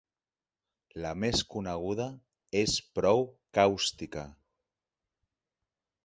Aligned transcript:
La 1.01 1.09
més 1.23 1.41
coneguda 1.55 2.07
és 2.61 2.73
prou 2.99 3.21
càustica. 3.59 4.23